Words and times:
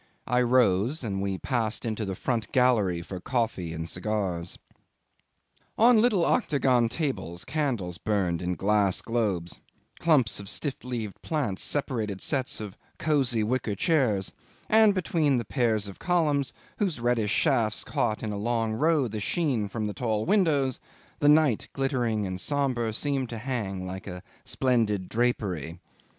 I 0.25 0.41
rose, 0.41 1.03
and 1.03 1.21
we 1.21 1.37
passed 1.37 1.85
into 1.85 2.05
the 2.05 2.15
front 2.15 2.51
gallery 2.51 3.03
for 3.03 3.19
coffee 3.19 3.71
and 3.71 3.87
cigars. 3.87 4.57
'On 5.77 6.01
little 6.01 6.25
octagon 6.25 6.89
tables 6.89 7.45
candles 7.45 7.99
burned 7.99 8.41
in 8.41 8.55
glass 8.55 9.03
globes; 9.03 9.59
clumps 9.99 10.39
of 10.39 10.49
stiff 10.49 10.83
leaved 10.83 11.21
plants 11.21 11.61
separated 11.61 12.19
sets 12.19 12.59
of 12.59 12.75
cosy 12.97 13.43
wicker 13.43 13.75
chairs; 13.75 14.33
and 14.69 14.95
between 14.95 15.37
the 15.37 15.45
pairs 15.45 15.87
of 15.87 15.99
columns, 15.99 16.51
whose 16.79 16.99
reddish 16.99 17.29
shafts 17.29 17.83
caught 17.83 18.23
in 18.23 18.31
a 18.31 18.37
long 18.37 18.73
row 18.73 19.07
the 19.07 19.19
sheen 19.21 19.67
from 19.67 19.85
the 19.85 19.93
tall 19.93 20.25
windows, 20.25 20.79
the 21.19 21.29
night, 21.29 21.67
glittering 21.73 22.25
and 22.25 22.41
sombre, 22.41 22.91
seemed 22.91 23.29
to 23.29 23.37
hang 23.37 23.85
like 23.85 24.07
a 24.07 24.23
splendid 24.45 25.07
drapery. 25.07 25.77